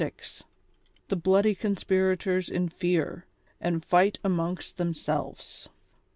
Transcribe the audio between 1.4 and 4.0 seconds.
COXSPIRATOES IX FEAR, AXD